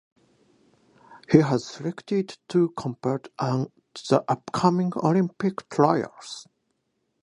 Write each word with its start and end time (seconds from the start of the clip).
He 1.31 1.37
was 1.37 1.63
selected 1.69 2.35
to 2.47 2.69
compete 2.69 3.27
at 3.39 3.67
the 4.09 4.25
upcoming 4.27 4.91
Olympic 4.95 5.69
Trials. 5.69 6.47